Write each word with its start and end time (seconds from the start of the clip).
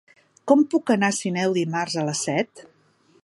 Com 0.51 0.63
puc 0.71 0.91
anar 0.95 1.09
a 1.13 1.17
Sineu 1.17 1.55
dimarts 1.59 1.99
a 2.05 2.09
les 2.09 2.25
set? 2.31 2.65